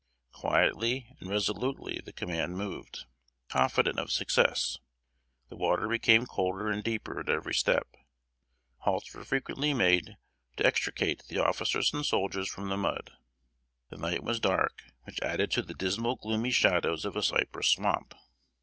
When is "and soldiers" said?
11.93-12.49